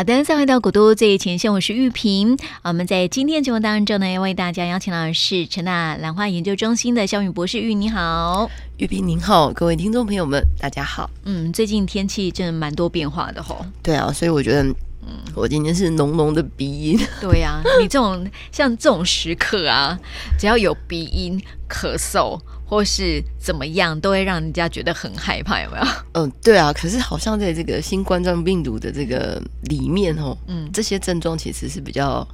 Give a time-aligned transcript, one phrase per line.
[0.00, 2.34] 好的，再回到古都最前线，我是玉萍。
[2.62, 7.60] 我们在今天节目当中呢，要为大家邀请到的是陈大兰花研究中心的萧筠博士。
[7.60, 11.10] 玉，你好，玉萍您好，各位听众朋友们，大家好。
[11.26, 13.66] 嗯，最近天气真的蛮多变化的吼。
[13.82, 14.62] 对啊，所以我觉得，
[15.02, 16.98] 嗯，我今天是浓浓的鼻音。
[17.20, 19.98] 对呀、啊，你这种像这种时刻啊，
[20.38, 21.38] 只要有鼻音、
[21.68, 22.40] 咳嗽。
[22.70, 25.84] 或是怎么样，都会让人家觉得很害怕，有没有？
[26.12, 26.72] 嗯，对啊。
[26.72, 32.26] 可是好像在这个新冠状病毒的这个里面哦，嗯，这些症状其实是比较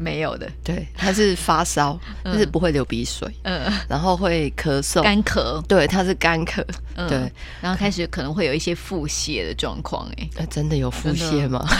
[0.00, 0.50] 没有的。
[0.64, 5.60] 对，他是发烧，但是不会流鼻水，嗯，然后会咳嗽，干咳。
[5.68, 6.64] 对，他是干咳，
[7.06, 7.30] 对。
[7.60, 11.68] 然后开始可能会有一些腹泻的状况，哎，真的有腹泻吗？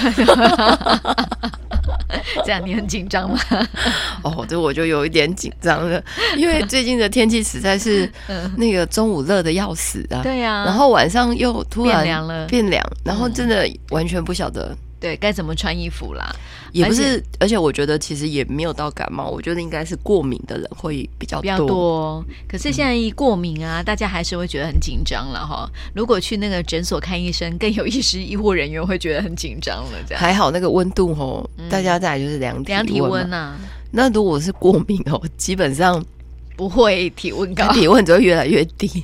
[2.44, 3.38] 这样你很紧张吗？
[4.22, 6.02] 哦，这我就有一点紧张了，
[6.36, 8.10] 因为最近的天气实在是
[8.56, 14.76] 那个中午热的要死啊，对呀，然后晚上又突然变凉了，变凉，然后真的完全不晓得。
[15.00, 16.30] 对，该怎么穿衣服啦？
[16.72, 21.42] 也不是，而且，我觉得其实也没有到感冒，我觉得应该是过敏的人会比较多。
[21.42, 22.24] 比较多。
[22.46, 25.68] 可是现在一过敏啊，嗯、大家还是会觉得很紧张了哈。
[25.94, 29.98] 如果去那个诊所看医生，更有医师医护人员会觉得很紧张了。
[30.06, 33.60] 这样还好，那个温度吼，嗯、大家再来就是量量体温呐、啊。
[33.90, 36.04] 那如果是过敏哦，基本上
[36.56, 39.02] 不会体温高，体温只会越来越低，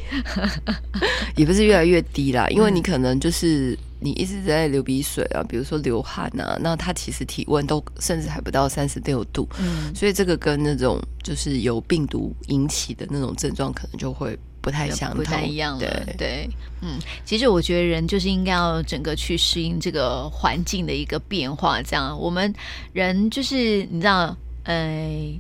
[1.35, 3.77] 也不是越来越低啦，因为你可能就是。
[4.07, 15.81] 嗯你一直在流鼻水啊，比如说流汗啊，那他其实体温都甚至还不到三十六度，嗯，所以这个跟那种就是由病毒引起的那种症状，可能就会不太相同，不太一样了。
[15.81, 16.51] 对对，
[16.83, 22.55] 嗯，其实我觉得人就是应该要整个去适应这个环境的一个变化，这样我们
[22.93, 25.37] 人就是你知道，呃，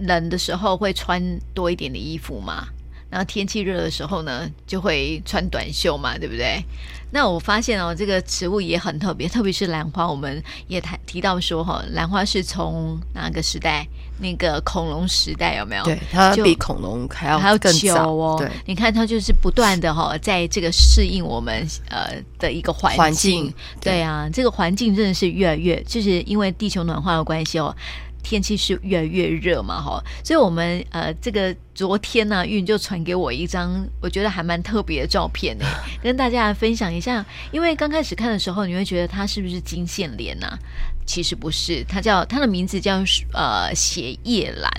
[0.00, 1.22] 冷的时候会穿
[1.54, 2.66] 多一点的衣服嘛。
[3.10, 6.64] 然后天气热的时候呢，就会穿短袖嘛，对不对？
[7.12, 13.86] 那我发现哦，这个植物也很特别，特别是兰花，我们也谈提到说哈，兰花是从哪个时代？
[14.22, 15.82] 那个恐龙时代有没有？
[15.82, 18.36] 对，它比恐龙还要还要更早哦。
[18.38, 22.98] 对，你看它就是不断的哈，在这个适应我们呃的一个环境。
[22.98, 27.74] 环境对，对啊，这个环境真的是越来越，就是因为地球暖化的关系哦。
[28.22, 35.64] 天气是越来越热嘛，哈，所以我们呃，这个昨天呢、啊，韵就传给我一张我觉得还蛮特别的照片呢，
[36.02, 37.24] 跟大家来分享一下。
[37.50, 40.58] 因为刚开始看的时候，你会觉得它是不是金线莲呐？
[41.06, 44.70] 其实不是，它叫它的名字叫呃血叶兰。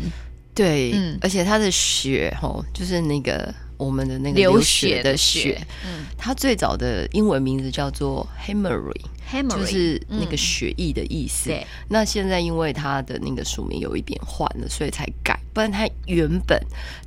[0.53, 9.01] 对，嗯，而且它的血哈，就是那个我们的那个流血的血，嗯，它最早的英文名字叫做 Hemorrhoid。
[9.49, 11.53] 就是那个血液的意思。
[11.53, 15.39] 嗯、那现在因为它的那个署名有一点换了，所以才改。
[15.53, 16.59] 不然它原本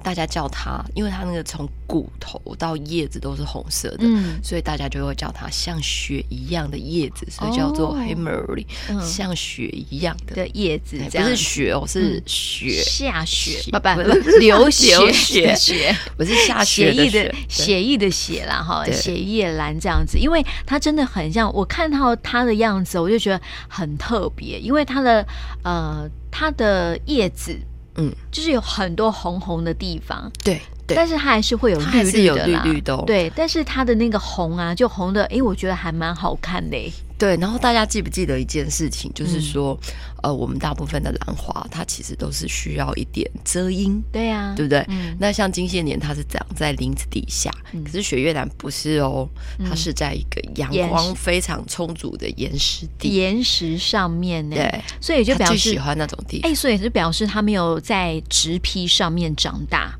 [0.02, 8.66] 大家叫它，因为它那个从骨头到叶子都是红色的，嗯、所以大家就会叫它像雪一样的叶子，所以叫做 Hemorrhoid，
[9.02, 10.46] 像雪一样的。
[10.48, 10.98] 叶子。
[11.10, 12.82] 不是雪哦，是血。
[12.82, 14.00] 下血，不不
[14.38, 15.12] 流血。
[15.12, 22.14] 血， 不是下血的血，血液的血啦哈，血叶兰这样子，因为它真的很像，我看到。
[22.22, 25.26] 它的样子，我就觉得很特别，因为它的
[25.62, 27.58] 呃，它的叶子，
[27.96, 36.76] 嗯，就是有很多红红的地方，对，对，但是它还是会有绿绿的啦，绿绿的，对，但是它的那个红啊，就红的，哎，我觉得还蛮好看的。
[37.24, 39.74] 对，然后大家记不记得一件事情，就是说，
[40.16, 44.84] 嗯、呃，我们大部分的兰花，它其实都是需要一点遮阴，对呀、啊，对不对？
[44.88, 49.26] 嗯、那像金线莲，它是长在林子底下，嗯、可是雪月兰不是哦，
[49.66, 59.98] 它是在一个阳光非常充足的岩石地，岩石上面呢，对，所以就表示喜欢那种地方，哎，所以是表示它没有在植皮上面长大。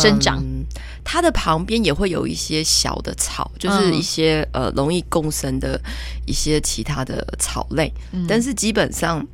[0.00, 0.64] 生长，嗯，
[1.02, 5.80] 它的旁边也会有一些小的草，就是一些、嗯、呃容易共生的
[6.26, 9.26] 一些其他的草类，嗯、但是基本上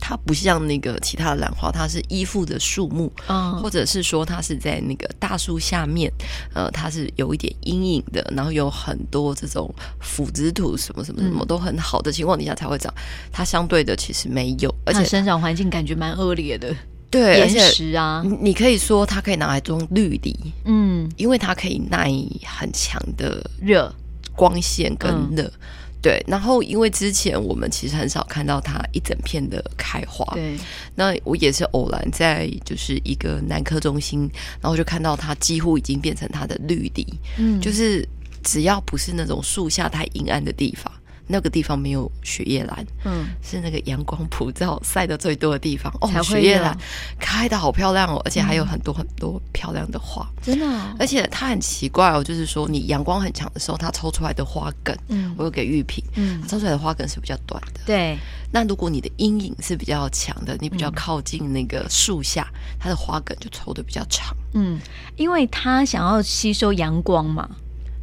[0.00, 6.12] 它不像那个其他的兰花，它是依附的树木，嗯、或者是说它是在那个大树下面，
[6.52, 12.92] 呃，它是有一点阴影的，然后有很多这种腐殖土什么什么什么都很好的情况底下才会长，
[13.30, 16.74] 它相对的其实没有，而且生长环境感觉蛮恶劣的。
[17.12, 22.10] 对，岩石啊，你可以说它可以拿来装绿篱，嗯，因为它可以耐
[22.42, 23.94] 很强的热
[24.34, 25.52] 光线跟热，嗯、
[26.00, 26.24] 对。
[26.26, 30.56] 然后，因为之前我们其实很少看到它一整片的开花，对。
[30.94, 34.26] 那我也是偶然在就是一个南科中心，
[34.62, 37.06] 然后就看到它几乎已经变成它的绿篱，
[37.36, 38.08] 嗯，就是
[38.42, 40.90] 只要不是那种树下太阴暗的地方。
[41.32, 45.90] 那个地方没有雪夜兰，嗯，是那个阳光普照晒的最多的地方。
[46.02, 46.22] 哦。
[46.22, 46.76] 雪夜兰
[47.18, 50.94] 开的好漂亮哦，而且还有很多很多漂亮的花，真的、哦。
[51.00, 58.18] 而且它很奇怪哦，就是说你阳光很强的时候，它抽出来的花梗，嗯，我有给玉萍，嗯，抽出来的花梗是比较短的，对。
[58.52, 64.78] 那如果你的阴影是比较强的，你比较靠近那个树下，嗯、它的花梗就抽的比较长，嗯，
[65.16, 67.48] 因为它想要吸收阳光嘛，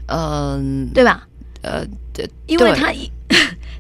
[0.08, 1.28] 嗯，对吧？
[1.62, 2.92] 呃，对，因为它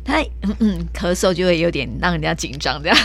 [0.09, 2.97] 它嗯嗯咳嗽就会有点让人家紧张，这样。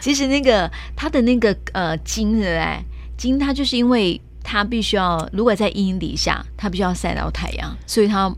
[0.00, 2.82] 其实那个它的那个呃茎的
[3.18, 8.32] 茎，它就是因为它必须要如果在阴影底下，它必须要晒到太阳，所以它。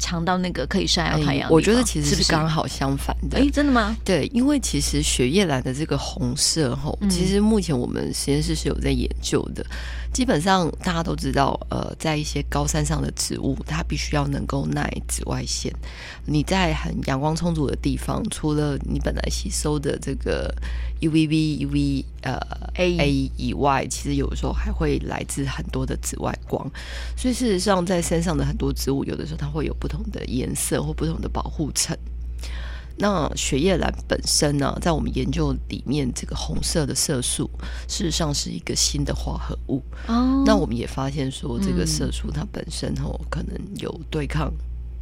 [0.00, 3.36] 强到那个可以晒到太阳，我觉得其实是刚好相反的。
[3.36, 3.96] 哎，真的吗？
[4.04, 9.66] 对，因为其实雪叶兰的这个红色吼，其实目前我们实验室是有在研究的。
[10.12, 15.74] 基本上大家都知道，呃，在一些高山上的植物，它必须要能够耐紫外线。
[16.30, 20.54] 你在很阳光充足的地方，除了你本来吸收的这个
[21.00, 22.38] UVB、UV 呃
[22.74, 26.70] A A 以外，其实有时候还会来自很多的紫外光。
[27.16, 31.96] 所以事实上，在山上的很多植物，有的时候它会有不同的颜色或不同的保护层。
[32.98, 37.48] 那雪叶兰本身呢、啊，在我们研究里面，这个红色的色素
[37.86, 39.82] 事实上是一个新的化合物。
[40.08, 44.52] 哦，那我们也发现说，这个色素它本身哦，可能有对抗，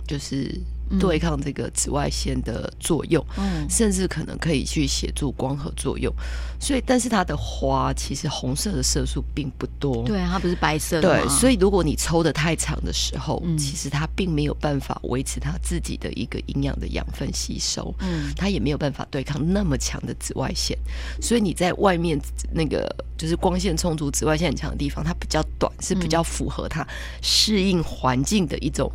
[0.06, 0.60] 就是。
[1.00, 6.12] 对抗这个紫外线的作用，嗯，甚至可能可以去协助光合作用。
[6.58, 11.20] 所以，但是它的花其实红色的色素并不多，对，它不是白色的。
[11.20, 20.78] 对，所以如果你抽的太长的时候，嗯，其实它并没有办法维持它自己的一个营养的养分吸收，嗯，它也没有办法对抗那么强的紫外线。
[21.20, 22.18] 所以你在外面
[22.52, 22.88] 那个
[23.18, 26.86] 就是光线充足、紫外线很强的地方，它比较短，是比较符合它
[27.20, 28.90] 适应环境的一种。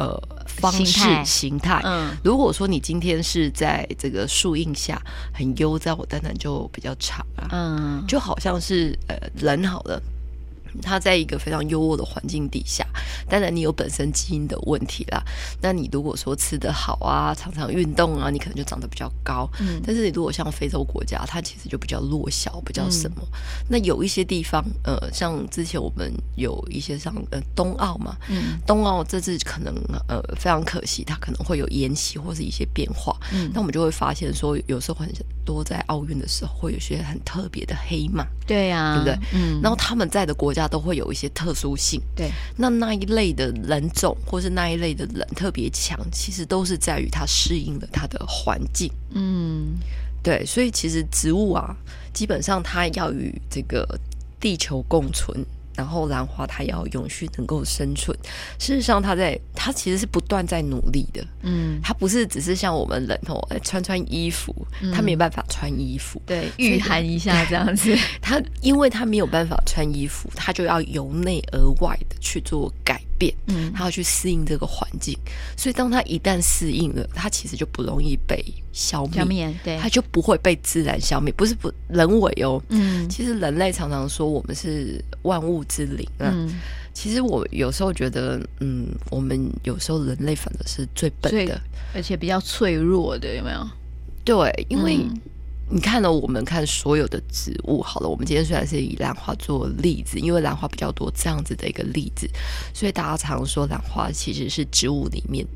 [0.00, 4.98] 呃，方式形态，嗯，如果说你今天是在这个树荫下
[5.30, 10.00] 很悠哉，我当然就比较长啊，嗯，就好像是呃人好了。
[10.82, 12.86] 它在一个非常优渥的环境底下，
[13.28, 15.22] 当然你有本身基因的问题啦。
[15.60, 19.48] 那你如果说吃得好啊，常常运动啊，你可能就长得比较高。
[19.60, 23.16] 嗯，但是你如果像非洲国家，它其实就比较弱小，比较什么。
[23.22, 23.38] 嗯、
[23.68, 29.74] 那有一些地方，呃，像之前我们有一些像呃冬奥嘛，嗯，冬奥这次可能
[30.08, 33.16] 呃非常可惜，它可能会有延期或是一些变化。
[33.32, 35.12] 嗯，那我们就会发现说，有时候很
[35.44, 38.24] 多在奥运的时候会有些很特别的黑马。
[38.46, 39.28] 对呀、啊，对不对？
[39.34, 40.59] 嗯，然后他们在的国家。
[40.66, 42.30] 都会有一些特殊性，对。
[42.56, 48.90] 那那一类的人种，或是那一类的人特别强，其实都是在于它适应了它的环境。
[49.10, 49.78] 嗯，
[50.22, 50.44] 对。
[50.44, 51.76] 所以其实植物啊，
[52.12, 53.98] 基本上它要与这个
[54.38, 55.44] 地球共存。
[55.76, 58.16] 然后兰花它要永续能够生存，
[58.58, 64.54] 事实上它在它其实是不断在努力的，嗯，它不是只是像我们人哦穿穿衣服，
[64.92, 75.14] 它没办法穿衣服，对，御寒一下这样子， 它因为它没有办法穿衣服，它就要由内而外的去做改变，嗯，他要去适应这个环境，
[75.54, 86.58] 所以当他一旦适应了，他其实就不容易被消灭，消灭，对，他就不会被自然消灭，不是不人为哦，嗯，其实人类常常说我们是万物之灵啊，嗯，
[86.94, 91.60] 其实我有时候觉得，嗯，我们有时候人类反而是最笨的，
[91.94, 93.68] 而且比较脆弱的，有没有？
[94.24, 94.98] 对，因为
[95.70, 102.28] 你看了我们看所有的植物，好了，我们今天虽然是以兰花做例子，因为兰花比较多这样子的一个例子，
[102.74, 105.46] 所以大家常说兰花其实是植物里面。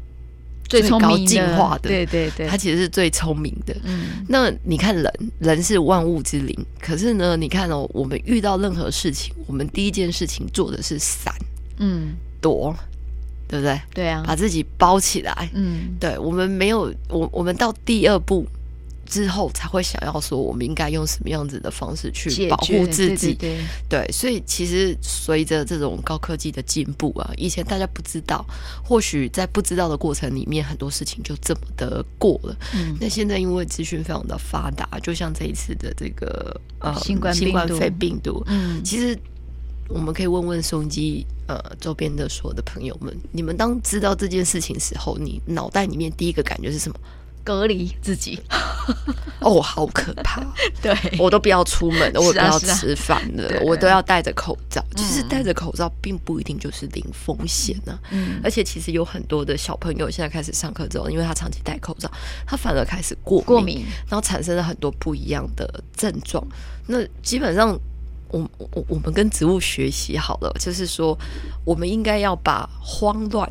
[0.67, 3.77] 最高进化的，对对对，它其实是最聪明的。
[3.85, 11.35] 嗯，那你看人，人是万物之灵，可是呢，你看哦，我们遇到任何事情，我们第一件事情做的是闪，
[11.77, 12.75] 嗯，躲，
[13.47, 13.79] 对不对？
[13.93, 15.51] 对啊，把自己包起来。
[15.53, 18.47] 嗯，对，我们没有，我我们到第二步。
[19.07, 23.35] 之后才会想要说，我们应该用什么样子的方式去保护自己？
[23.35, 23.59] 对，对，
[23.89, 28.45] 对，对，所以其实随着这种高科技的进步啊，以前大家不知道，
[28.83, 32.57] 或许在不知道的过程里面，很多事情就这么的过了。
[32.75, 39.19] 嗯，那现在因为资讯非常的发达，就像这一次的这个呃新冠新冠肺病毒，嗯，其实
[39.89, 46.99] 我们可以问问收音机呃周边的所有的朋友们，你们当知道这件事情时候，你脑袋里面第一个感觉是什么？
[47.45, 48.41] 隔离自己
[49.41, 50.43] 哦，好可怕！
[50.81, 54.83] 对，我都不要出门了，我不要吃饭了，我都要戴着口罩。
[54.97, 57.99] 其实戴着口罩并不一定就是零风险呢。
[58.11, 62.11] 嗯，而且其实有很多的小朋友现在开始上课之后，因为他长期戴口罩，
[62.47, 66.43] 他反而开始过敏，过敏，然后产生了很多不一样的症状。
[66.87, 67.79] 那基本上，
[68.29, 71.17] 我我我们跟植物学习好了，就是说，
[71.65, 73.51] 我们应该要把慌乱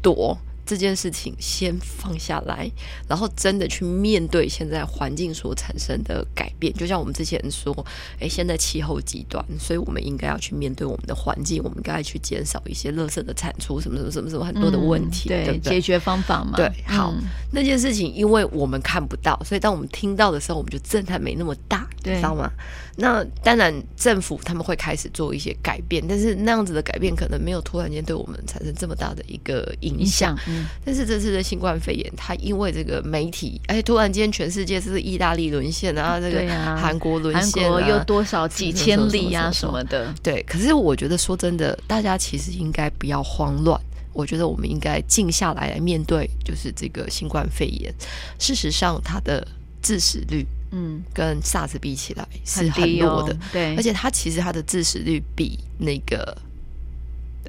[0.00, 0.36] 躲。
[0.66, 2.68] 这件事情先放下来，
[3.08, 6.72] 然后真的去面对现在环境所产生的改变。
[6.74, 7.72] 就像我们之前说，
[8.18, 16.54] 哎，现在气候极端，所以我们应该要去面对我们的环境，我们应该去减少一些垃圾的产出，什么什么什么什么很多的问题，嗯、对，对对解决方法嘛。
[16.56, 22.50] 对，好，嗯、那件事情因为我们看不到，所以当我们听到的时候，我们就震撼没那么大，对知道吗？
[22.98, 30.34] 那当然，政府他们会开始做一些改变，但是那样子的改变可能没有突然间对我们产生这么大的一个影响。
[30.48, 40.10] 嗯，但是这次的新冠肺炎，它因为这个媒体，哎，突然间全世界是意大利沦陷啊，这个韩国沦陷啊，韩国又多少几千例啊什么的。
[40.22, 43.78] 对，可是我觉得说真的，大家其实应该不要慌乱。
[44.14, 47.92] 我觉得我们应该静下来来面对，就是这个新冠肺炎。
[48.38, 49.46] 事实上，它的
[49.82, 50.46] 致死率。
[50.70, 56.36] 嗯，跟 SARS 比起来是很弱的，哦、对，而且它其实它的致死率比那个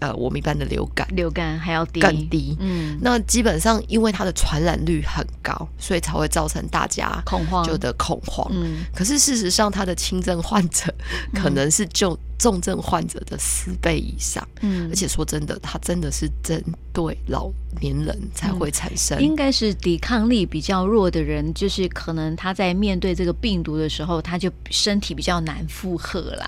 [0.01, 2.57] 呃我们一般的流感流感还要低更低。
[2.59, 8.47] 嗯，那基本上因为它的传染率很高，所以才会造成大家恐慌，就的恐慌。
[8.51, 10.93] 嗯，可是事实上它的轻症患者
[11.33, 12.13] 可能是就。
[12.13, 16.63] 嗯重症患者的四倍以上，嗯，而且说真的，它真的是针
[16.93, 17.49] 对老
[17.81, 26.47] 年人才会产生，嗯、应该是抵抗力比较弱的人，就是可能他在面对这个病毒的时候，他就身体比较难负荷啦。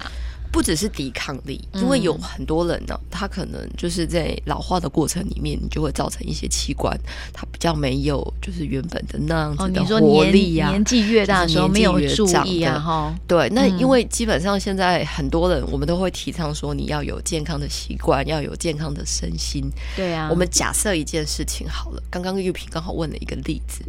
[0.51, 6.97] 不只是抵抗力，因为有很多人呢、他可能就是在老化的过程里面，你就会造成一些器官，
[7.31, 10.69] 他比较没有就是原本的那样子的活力呀、啊。
[10.69, 13.15] 哦、年纪越大的时候没有注意啊，哈。
[13.27, 19.69] 对，那因为基本上现在很多人，我们都会提倡说，你要有健康的习惯，要有健康的身心。
[19.95, 20.27] 对啊。
[20.31, 23.83] 我们假设一件事情好了，刚刚玉萍刚好问了一个例子，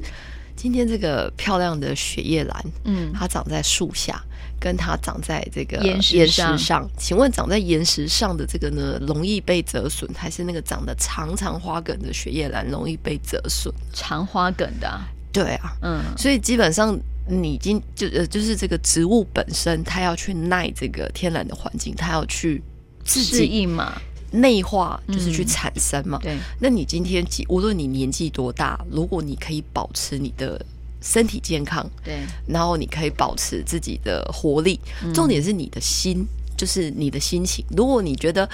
[0.55, 4.23] 今天这个漂亮的雪叶兰，嗯，它长在树下。
[4.61, 6.91] 跟它长在这个岩石上，石上。
[6.99, 13.73] 请问长在岩石上的这个呢，容易被折损，还是那个长得长长花梗的雪叶兰容易被折损？
[13.95, 22.63] 长花梗的、啊，对啊，嗯，所以基本上你已经就呃，就是这个植物本身，它要去耐这个天然的环境，它要去
[23.05, 24.01] 适应嘛，
[24.31, 26.19] 内化就是去产生嘛。
[26.23, 30.65] 嗯、对，那你今天无论你年纪多大，如果你可以保持你的。
[31.01, 34.79] 身体健康，对，然后你可以保持自己的活力。
[35.03, 36.27] 嗯、重点是你的心，
[36.57, 37.65] 就是你的心情。
[37.77, 38.49] 如果你觉得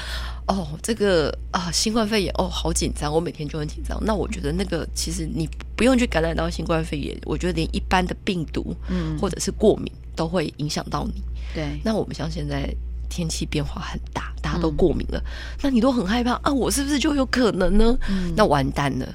[0.47, 3.99] 哦，这个啊，新冠肺炎哦，好紧张，我每天就很紧张。
[4.05, 11.21] 那我觉得那个其实你不用去感染到新冠肺炎，我觉得连一般的病毒，嗯，或者是过敏都会影响到你。
[11.53, 12.73] 对，那我们像现在
[13.09, 17.99] 天气变化很大，大家都过敏了，嗯、那你都很害怕啊，我是不是就有可能呢？
[18.09, 19.15] 嗯、那完蛋了，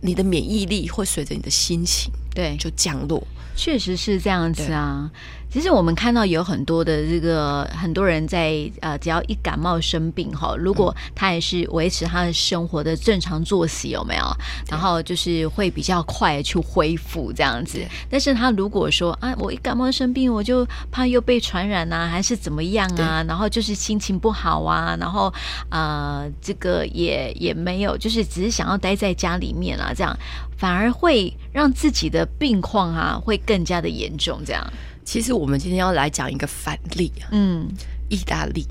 [0.00, 2.12] 你的免疫力会随着你的心情。
[2.34, 3.22] 对，就降落，
[3.54, 5.10] 确实是这样子啊。
[5.50, 14.24] 其实我们看到有很多的这个很多人在呃，只要一感冒生病哈，如果他也是维持他的生活的正常作息，有没有？
[14.68, 17.80] 然后就是会比较快去恢复这样子。
[18.10, 23.24] 但是他如果说啊，我一感冒生病，我就怕又被传染啊，还是怎么样啊？
[23.28, 25.32] 然后就是心情不好啊，然后
[25.68, 30.18] 呃，这个也也没有，就是只是想要待在家里面啊，这样
[30.56, 34.64] 反而会让自己的病况啊会更加的严重，这样。
[35.04, 37.68] 其实我们今天要来讲一个反例啊，嗯，
[38.08, 38.66] 意大利，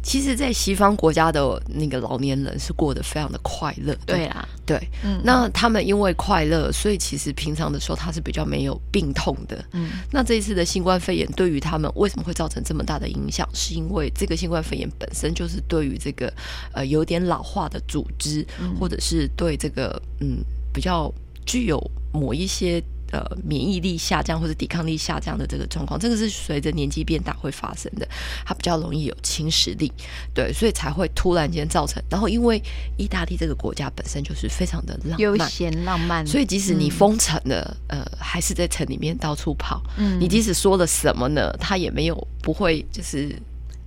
[0.00, 13.48] 其实，在西方国家的那个老年人是过得非常的快乐，对啦，对，嗯，那他们因为快乐，所以其实平常的时候他是比较没有病痛的，嗯，那这一次的新冠肺炎对于他们为什么会造成这么大的影响？
[13.52, 16.32] 是因为这个新冠肺炎本身就是对于这个
[16.72, 20.38] 呃有点老化的组织，嗯，或者是对这个嗯
[20.72, 21.12] 比较
[21.46, 22.82] 具有某一些。
[23.12, 28.08] 呃，免疫力下降或者抵抗力下降的这个状况，这个是随着年纪变大会发生的，
[28.42, 29.92] 它比较容易有侵蚀力，
[30.32, 32.02] 对，所以才会突然间造成。
[32.08, 32.58] 然后，因为
[32.96, 39.82] 意大利这个国家本身就是非常的浪漫、悠闲、浪漫，所以即使你封城了，嗯、呃，还是在城里面到处跑。
[39.98, 43.38] 嗯，你即使说了什么呢，他也没有不会就是。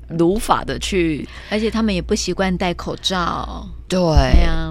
[0.09, 3.67] 如法的去，而且他们也不习惯戴口罩。
[3.88, 4.00] 对，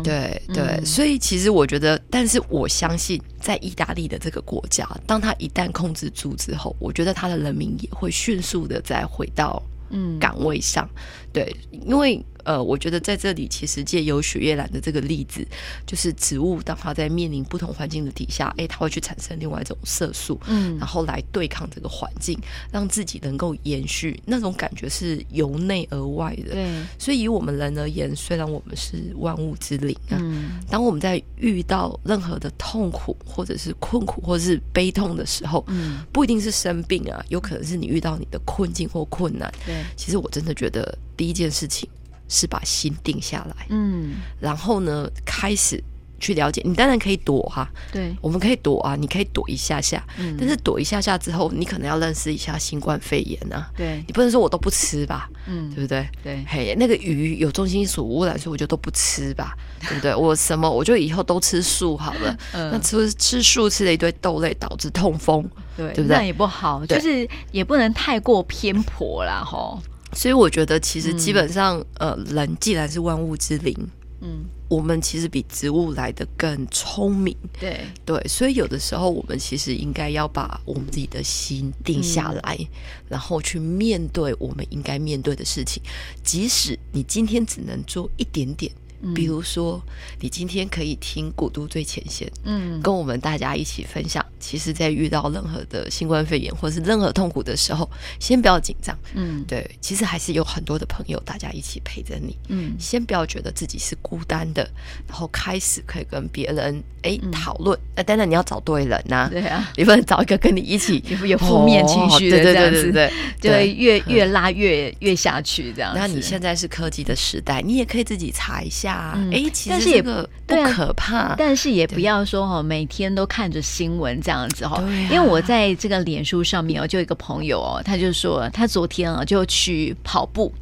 [0.02, 10.88] 对，对，嗯、所以其实我觉得，但是我相信，在意大利的这个国家，当他一旦控制住之后，我觉得他的人民也会迅速的再回到嗯岗位上。
[10.92, 12.24] 嗯、对，因为。
[12.44, 15.42] 呃，我觉得在这里其实借由雪叶兰的这个例子，
[15.86, 22.38] 就是植物当它在面临不同环境的底下，哎，它会去产生另外一种色素，嗯，然后来对抗这个环境，
[22.70, 24.22] 让自己能够延续。
[24.26, 26.52] 那种感觉是由内而外的。
[26.52, 39.50] 对，所以以我们人而言，虽然我们是万物之灵啊，嗯，当我们在遇到任何的痛苦或者是困苦或者是悲痛的时候，嗯，不一定是生病啊，有可能是你遇到你的困境或困难。
[39.64, 41.88] 对，其实我真的觉得第一件事情。
[42.26, 45.80] 是把心定下来，嗯，然后呢，开始
[46.18, 46.62] 去了解。
[46.64, 56.08] 你当然可以躲哈、啊，对，我们可以躲啊，你可以躲一下下，嗯，但是躲一下下之后，你可能要认识一下新冠肺炎啊，对，你不能说我都不吃吧，嗯，对不对？
[56.24, 59.54] 对，嘿，那个鱼有重金属污染，所以我就都不吃吧，
[59.86, 60.14] 对不对？
[60.14, 66.16] 我什么我就以后都吃素好了， 嗯，那吃吃素吃了一堆豆类，导致痛风，对，对不对？
[66.16, 69.78] 那也不好，就是也不能太过偏颇啦，吼。
[70.14, 73.76] 所以我觉得，其实基本上，嗯、呃，人既然是万物之灵，
[74.20, 78.22] 嗯，我们其实比植物来的更聪明，对对。
[78.26, 82.66] 所以有的时候，我们其实应该要把我们自己的心定下来，嗯、
[83.08, 85.82] 然后去面对我们应该面对的事情，
[86.22, 88.72] 即使你今天只能做一点点。
[89.12, 89.82] 比如说，
[90.20, 94.24] 你今天可以听古都最前线，嗯，跟我们大家一起分享。
[94.38, 104.62] 其实，在遇到任何的新冠肺炎或是任何痛苦的时候，先不要紧张，嗯，对，其实还是有很多的朋友，大家一起陪着你，嗯，先不要觉得自己是孤单的，
[105.08, 107.78] 然后开始可以跟别人哎讨论。
[107.96, 115.92] 那当然你要找对人呐，对啊，你不能找一个跟你一起有有负面情绪的这样子，对对，越越拉越越下去这样。
[115.94, 118.93] 那你现在是科技的时代，你也可以自己查一下。
[118.94, 124.76] 哎、嗯，其实这个不可怕，但是，但是也不要说哈，每天都看着新闻这样子哈。
[124.76, 130.52] 啊、因为我在这个脸书上面哦，就有一个朋友哦，他就说他昨天啊就去跑步，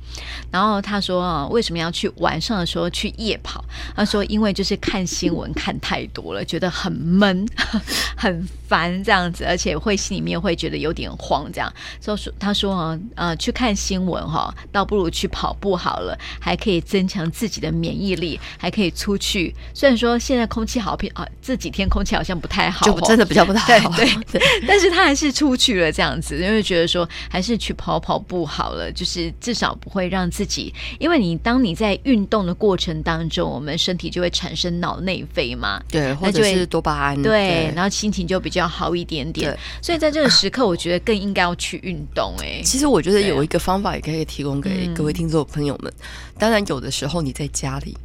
[0.50, 3.64] 然后他说啊，为什么要去晚上的时候去夜跑？
[3.94, 7.46] 他说因为就是看新闻看太多了，觉得很闷、
[8.16, 11.72] 很烦这样子，而且会心里面会觉得有点慌这样。
[12.00, 18.21] 所以说他说啊，呃，去看新闻哈，倒不如去跑步好了，还可以增强自己的免疫力。
[18.58, 23.90] 还可以出去，虽然说现在空气好偏啊，这几天空气好像不太好，就真的比较不太好。
[23.96, 24.42] 对对， 对。
[24.66, 37.72] 但是他还是出去了这样子，因为觉得说还是去跑跑步好了，就是至少不会让自己，因为你当你在运动的过程当中，我们身体就会产生脑内啡嘛，对，或者是多巴胺，对，对。
[37.74, 39.56] 然后心情就比较好一点点。
[39.80, 42.34] 所以在这个时刻，我觉得更应该要去运动。
[42.40, 46.06] 哎， 其实我觉得有一个方法也可以提供给各位听众朋友们，嗯、
[46.38, 47.96] 当然有的时候你在家里。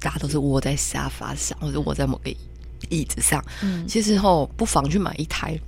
[0.00, 2.30] 大家都是窝在沙发上，或者窝在某个
[2.88, 3.44] 椅子上。
[3.62, 5.58] 嗯，其实哦，不妨去买一台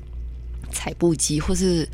[0.72, 1.88] 踩步机，或是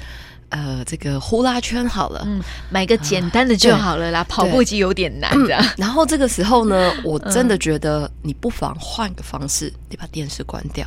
[0.48, 2.22] 呃，这个呼啦圈好了。
[2.26, 4.24] 嗯，买个简单的就好了啦。
[4.24, 5.60] 跑步机有点难的。
[5.76, 10.86] 然后这个时候呢，我真的觉得你不妨换个方式，你把电视关掉。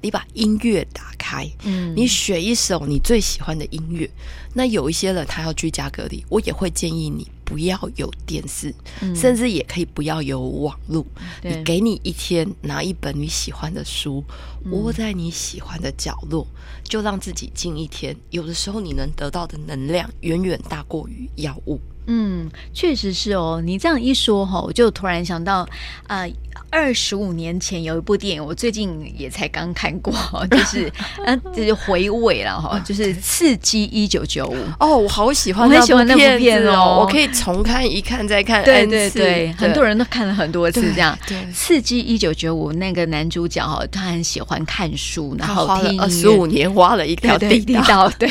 [0.00, 4.06] 你把音乐打开，嗯，你选一首你最喜欢的音乐。
[4.52, 11.04] 那有一些人他要居家隔离，我也会建议你不要有电视，嗯、甚至也可以不要有网络。
[11.42, 14.24] 你给你一天拿一本你喜欢的书，
[14.70, 18.16] 窝在你喜欢的角落，嗯、就让自己静一天。
[18.30, 21.80] 有的时候你能得到的能量远远大过于药物。
[22.06, 23.62] 嗯，确实是哦。
[23.64, 25.66] 你这样一说哈，我就突然想到，
[26.06, 26.30] 呃，
[26.70, 30.12] 二十五年前有一部电影，我最近也才刚看过，
[30.50, 30.92] 就是
[31.24, 34.54] 嗯， 就是回味了哈，就是《刺激一九九五》。
[34.78, 38.62] 哦，我好喜欢，我很喜欢那部片哦，我可以重看一看再看。
[38.64, 41.16] 对对对，很多人都看了很多次这样。
[41.26, 48.10] 对，《刺激一九九五》那个男主角哈，他很喜欢看书，然后听二十五年挖了一条地道。
[48.18, 48.28] 对，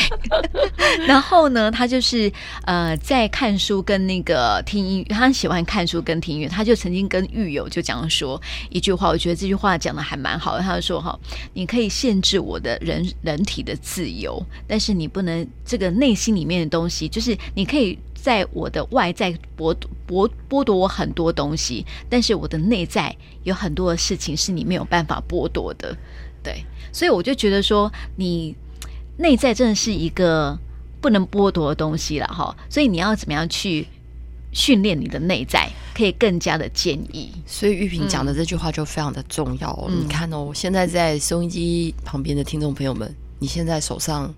[1.08, 2.32] 然后呢，他就是
[2.66, 3.58] 呃在看。
[3.64, 6.50] 书跟那个听音，他很喜欢看书跟听音乐。
[6.50, 10.62] 他就曾经跟狱友就讲说一句话，我觉得这句话讲的还蛮好的。
[10.62, 11.18] 他就说：“哈，
[11.54, 19.74] 你可以限制我的人人体的自由，但是你不能这个内心里面的东西，就是你可以在我的外在剥
[20.06, 25.96] 剥剥夺我很多东西，但是我的内在有很多的事情是你没有办法剥夺的。
[26.44, 28.54] 对，所以我就觉得说，你
[29.18, 30.60] 内在真的是一个。”
[31.04, 33.86] 不能剥夺的东西了哈，所以你要怎么样去
[34.54, 37.30] 训练你的内在，可以更加的坚毅。
[37.46, 39.88] 所以玉萍讲的这句话就非常的重要哦。
[39.90, 44.34] 嗯、你看哦，现在在收音机旁边的听众朋友们，你现在手上。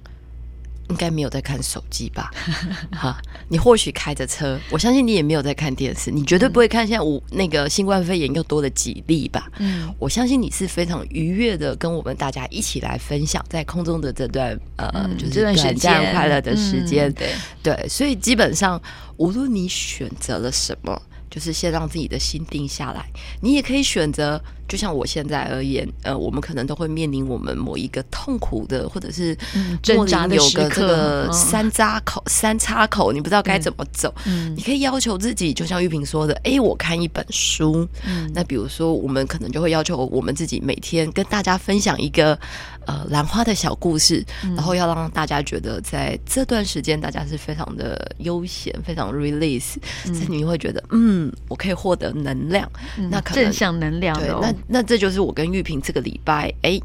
[0.89, 2.31] 应该没有在看手机吧？
[2.91, 3.19] 哈，
[3.49, 9.49] 你或许开着车，我相信你也没有在看电视，你绝对不会看现在五那个新冠肺炎又多了几例吧？
[9.59, 17.11] 嗯，我相信你是非常愉悦的，跟我们大家一起来分享在空中的这段呃，嗯、就是短暂快乐的时间。
[17.13, 17.29] 对
[17.63, 18.81] 对，所以基本上
[19.17, 21.01] 无论你选择了什么。
[21.35, 23.05] 就是先让自己的心定下来，
[23.41, 29.37] 你也可以选择，就像我现在而言，呃，我们可能都会面临我们某一个痛苦的，或者是
[29.83, 34.15] 挣扎的有个这个三叉口、嗯、三叉口，你不知道该怎么走。
[34.25, 37.85] 嗯，你可以要求自己，就像玉萍说的，哎、欸，我看一本书。
[38.07, 42.39] 嗯，那比如说，我们可能就会要求我们自己每天跟大家分享一个。
[42.87, 54.19] 呃兰花的小故事，嗯、然后要让大家觉得在这段时间大家是非常的悠闲，非常 release，所以、嗯、你会觉得嗯，我可以获得能量，嗯、那可能正向能量、哦。
[54.19, 56.79] 对，那那这就是我跟玉萍这个礼拜哎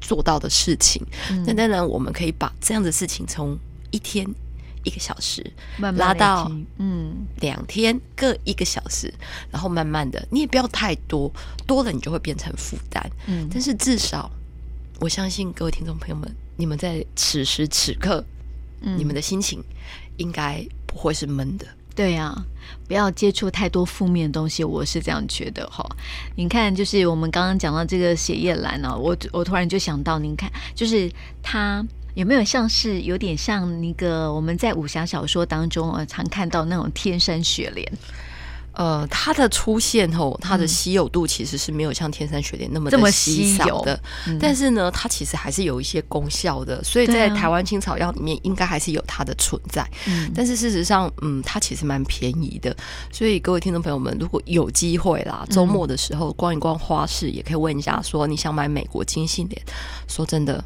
[0.00, 1.04] 做到的事情。
[1.46, 3.58] 那、嗯、当然我们可以把这样的事情从
[3.90, 4.26] 一天。
[4.82, 5.44] 一个小时，
[5.76, 9.12] 慢慢拉到嗯两天各一个小时，
[9.50, 11.30] 然后慢慢的，你也不要太多，
[11.66, 13.10] 多了你就会变成负担。
[13.26, 14.30] 嗯，但是至少
[14.98, 18.24] 我相信各位听众朋友们，你们在此时此刻，
[18.80, 19.62] 嗯，你们的心情
[20.16, 21.66] 应该不会是闷的。
[22.00, 22.34] 对呀、
[22.88, 25.86] 不要接触太多负面的东西，我是这样觉得哈。
[26.34, 31.84] 你看，就是我们刚刚讲到这个血液蓝呢，我我突然就想到，您看，就是它。
[32.14, 37.86] 有没有像是有点像那个我们在武侠小说当中啊常看到那种天山雪莲？
[38.72, 49.86] 呃，它的出现后，它的稀有度其实是没有像天山雪莲那么这么稀少的，嗯、但是呢，它其实还是有一些功效的，所以在台湾青草药里面应该还是有它的存在。
[50.06, 52.74] 嗯，但是事实上，嗯，它其实蛮便宜的，
[53.12, 59.62] 所以各位听众朋友们，如果有机会啦，周末的时候逛一逛花市，也可以问一下，说你想买美国金杏莲？
[60.06, 60.64] 说真的。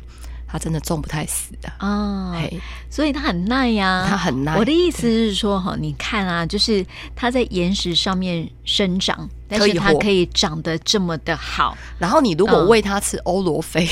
[0.55, 2.51] 它真的种不太死的啊，哦、
[2.89, 4.57] 所以它很耐呀、啊，它很耐。
[4.57, 6.87] 我的意思是说，哈，你看啊，就是
[7.17, 9.29] 它在岩石上面生长。
[9.59, 13.89] 但是它可以长得这么的好，然后你如果喂它吃欧罗非，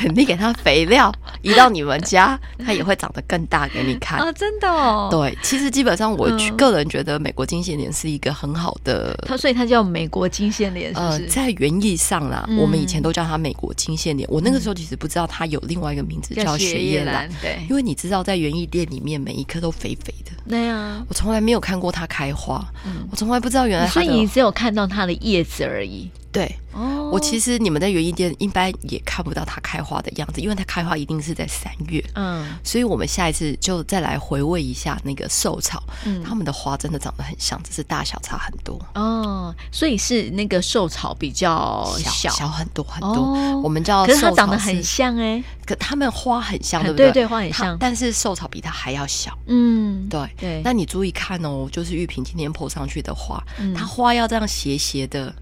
[0.00, 1.12] 嗯、 你给它肥料，
[1.42, 4.18] 移到你们家， 它也会长得更大给你看。
[4.20, 4.32] 啊！
[4.32, 5.08] 真的哦。
[5.10, 14.28] 对，其实基本上我个人觉得美国金线莲是一个很好的，它所以它叫美国金线莲，呃，在园艺上啦，嗯、我们以前都叫它美国金线莲。
[14.30, 26.10] 我那个时候其实不知道它有另外一个名字叫雪叶兰，对，因为你知道在园艺店里面每一颗都肥肥的，对啊，我从来没有看过它开花，嗯、我从来不知道原来它所以你只有看看到它的叶子而已。
[26.30, 32.04] 对，哦，我其实你们在园艺店一般也看不到它开花的样子，因为它开花一定是在三月。
[32.14, 38.78] 嗯，所以我们下一次就再来回味一下那个寿草，嗯，它们的花真的长得很像，只是大小差很多。
[38.94, 43.60] 哦，所以是那个寿草比较小，小很多很多。
[43.62, 47.06] 我们叫，可是它长得很像哎，可它们花很像，对不对？
[47.06, 49.36] 对对，花很像，但是寿草比它还要小。
[49.46, 50.60] 嗯，对对。
[50.62, 53.42] 那你注意看哦，就是玉萍今天 po 上去的花，
[53.74, 55.34] 它花要这样斜斜的。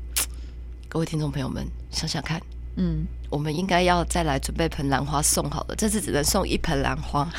[0.96, 2.40] 各位听众朋友们，想想看，
[2.76, 5.74] 嗯，我们应该要再来准备盆兰花送好了。
[5.76, 7.30] 这次只能送一盆兰花，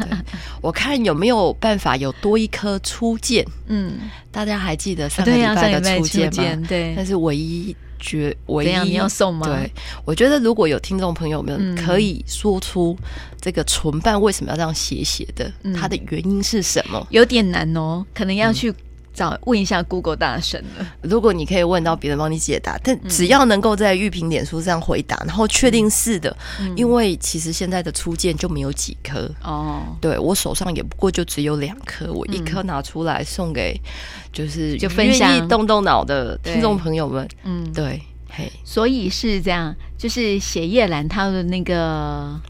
[0.60, 3.42] 我看有没有办法有多一颗初见。
[3.68, 3.98] 嗯，
[4.30, 6.66] 大家还记得上个礼拜的初见吗？
[6.68, 9.46] 对，但是唯一绝唯一你要送吗？
[9.46, 9.72] 对，
[10.04, 12.94] 我觉得如果有听众朋友们可以说出
[13.40, 17.06] 这个唇瓣为什么要这样斜斜的，嗯、它的原因是什么？
[17.08, 18.74] 有点难哦，可能要去、嗯。
[19.18, 20.86] 找问一下 Google 大神了。
[21.02, 29.82] 如果你可以问到别人帮你解答，但只要能够在玉屏脸书上回答，然后确定是的，嗯、因为其实现在的初见就没有几颗哦。
[30.00, 33.78] 对，我手上也不过就只有两颗，我一颗拿出来送给
[34.32, 37.28] 就是就愿意动动脑的听众朋友们。
[37.42, 38.00] 嗯，对，
[38.30, 42.40] 嘿，所以是这样，就是血叶兰它的那个。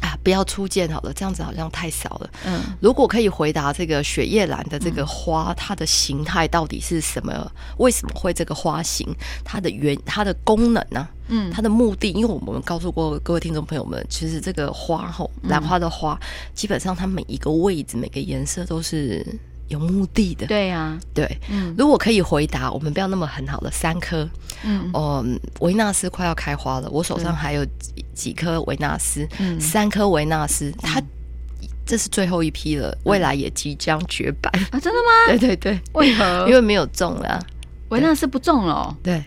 [0.00, 2.30] 啊，不要初见好了，这样子好像太少了。
[2.46, 7.50] 嗯，如果可以回答这个雪夜兰的这个花，嗯、它的形态到底是什么？
[7.78, 9.06] 为什么会这个花型？
[9.44, 11.10] 它的原它的功能呢、啊？
[11.28, 12.10] 嗯，它的目的？
[12.12, 19.26] 因为我们告诉过各位听众朋友们，其实这个花吼，兰花的花，嗯、基本上它每一个位置、每个颜色都是。
[19.68, 24.28] 有目的的，对呀、啊，对，嗯，如果可以回答，我们不要那么很好的三颗，
[24.64, 31.02] 嗯，哦、嗯，维纳斯快要开花了，我手上还有几几颗维纳斯，嗯，三颗维纳斯，它
[31.86, 34.52] 这是最后一批了，未来也即将绝版。
[34.70, 35.26] 啊，真的吗？
[35.38, 36.46] 对对对，为何？
[36.48, 37.44] 因为没有中了，
[37.90, 39.22] 维纳斯不中了，对。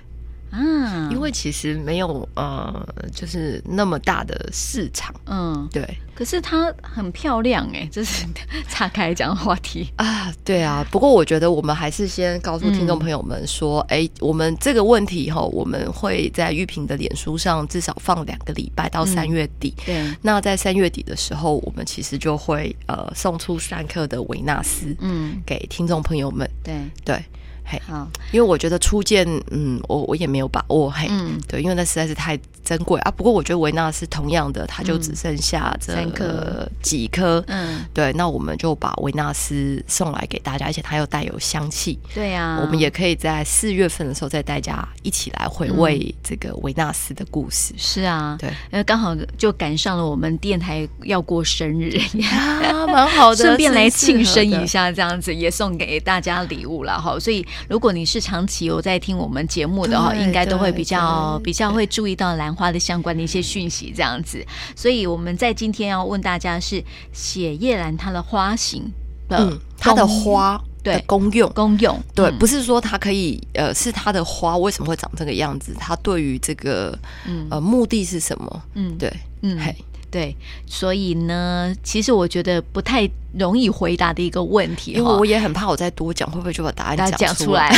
[0.52, 5.98] 啊，因为其实没有呃，就是那么大的市场，嗯，对。
[6.14, 8.28] 可是它很漂亮哎，这是
[8.70, 10.86] 岔开讲话题啊，对啊。
[10.92, 19.74] 不过我觉得我们还是先告诉听众朋友们说，哎、嗯，我们这个问题哈，我们会在玉萍的脸书上至少放两个礼拜到三月底。
[19.78, 20.18] 嗯、对。
[20.22, 26.48] 那在三月底的时候，我们其实就会呃送出三克的维纳斯，嗯，给听众朋友们。
[26.62, 27.24] 对对。
[27.72, 33.00] 对嘿，好，因为我觉得初见，嗯，我我也没有把握，嘿，嗯，对，因为那实在是太珍贵。
[33.02, 33.12] 啊。
[33.12, 35.94] 不过我觉得维纳斯同样的，它就只剩下这
[36.82, 47.74] 几颗，嗯，对，那我们就把维纳斯送来给大家，而且它又带有香气，对呀，我们也可以在四月份的时候带大家一起来回味这个维纳斯的故事。
[47.78, 51.98] 是啊，对，因为刚好就赶上了我们电台要过生日。
[52.32, 57.46] 啊，蛮好的， 顺便来庆生一下，这样子也送给大家礼物了哈，所以。
[57.70, 64.46] 如果你是长期有在听我们节目的话，应该都会比较比较会注意到兰花的相关的一些讯息，这样子。
[64.76, 68.92] 所以我们在今天要问大家是血叶兰它的花型，
[69.30, 75.76] 嗯，它的花对功用功用，对，不是说它可以呃，是它的花为什么会长这个样子？
[75.80, 76.98] 它对于这个
[77.50, 78.64] 呃目的是什么？
[78.74, 79.76] 嗯，对，嗯，嘿。
[80.12, 80.36] 对，
[80.68, 87.70] 所以呢，其实我觉得不太容易回答的一个问题，因为我也很怕我再多讲，会不会就把答案讲出来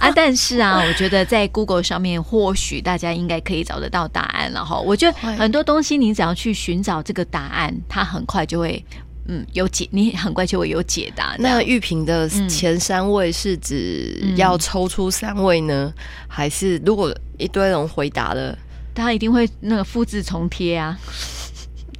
[0.00, 0.10] 啊？
[0.16, 4.80] 但是啊，我觉得在 Google 上面，或许大家应该可以找得到答案了哈。
[4.80, 8.82] 我觉得很多东西，你只要去寻找这个答案，它很快就会
[9.28, 11.36] 嗯有解，你很快就会有解答。
[11.38, 18.56] 那玉萍的前三位是指要抽出三位呢，嗯、还是如果一堆人回答了，
[18.94, 20.98] 他一定会那个复制重贴啊？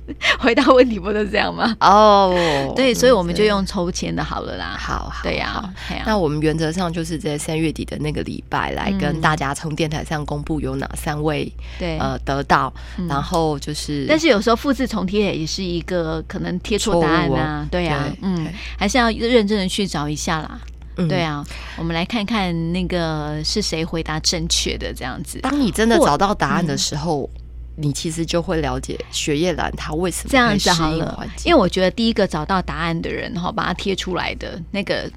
[0.39, 1.75] 回答问题不都这样吗？
[1.81, 4.77] 哦、oh，对，所以我们就用抽签的好了啦。
[4.79, 5.75] 好，好，对呀、啊。
[6.05, 12.73] 那我们原则上就是在三月底的那个礼拜来跟大家从电台上公布有哪三位对呃得到，
[13.09, 17.67] 然后就是，但是有时候复制重贴也是一个可能贴错答案啊。
[17.71, 18.47] 对呀、啊，嗯，
[18.79, 20.61] 还是要认真的去找一下啦。
[20.97, 21.45] 嗯、对啊，
[21.79, 25.39] 我们来看看那个是谁回答正确的这样子。
[25.41, 27.29] 当你真的找到答案的时候。
[27.77, 35.11] 你其实就会了解血叶兰它为什么这样子好了，因为我觉得第一个找到答案的人哈，把它贴出来的那个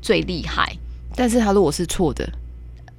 [0.00, 0.76] 最厉害。
[1.14, 2.28] 但是他如果是错的，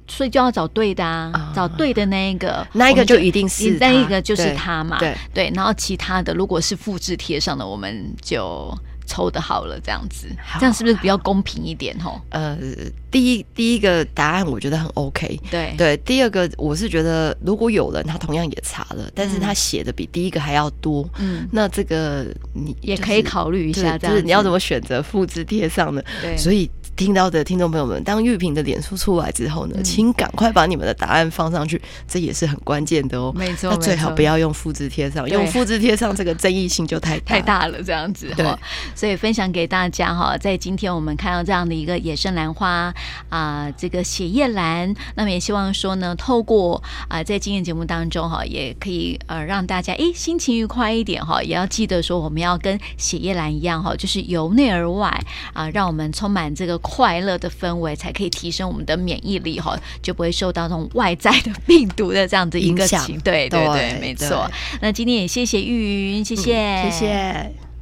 [0.08, 8.72] 所以就要找对的啊，啊找对的那一个，那一个就一定是那一个就是他嘛，对对，然后其他的如果是复制贴上的，我们就。
[9.06, 11.98] 抽的好了，这样子，这样是不是比较公平一点？
[11.98, 12.56] 吼，呃，
[13.10, 15.96] 第一第一个答案我觉得很 OK，对对。
[15.98, 26.04] 第二个我是觉得，如果有人他同样也查了，但是他写的比第一个还要多，嗯，那这个你、就是、也可以考虑一下，这样子，你要怎么选择复制贴上的？
[26.20, 26.70] 对，所以。
[26.96, 33.32] 听到的听众朋友们，当玉萍的脸书出来之后呢，嗯、请赶快把你们的答案放上去，这也是很关键的哦。
[33.34, 38.32] 没错，那最好不要用复制贴上，用复制贴上这个争议性就太太大了，这样子。
[38.36, 38.46] 对，
[38.94, 42.94] 所以分享给大家哈，在今天我们看到这样的一个野生兰花
[43.28, 46.76] 啊、呃，这个血叶兰，那么也希望说呢，透过
[47.08, 55.08] 啊、呃，在今天节目当中哈，也可以呃让大家诶心情愉快一点哈，也要记得说我们要跟血叶兰一样哈，就是由内而外
[55.52, 56.78] 啊、呃，让我们充满这个。
[56.84, 63.06] 快乐的氛围才可以提升我们的免疫力哈，就不会受到那种外在的病毒的这样子影响。
[63.22, 64.46] 对对对，没错。
[64.82, 67.64] 那今天也谢谢玉云，谢谢，嗯、谢谢。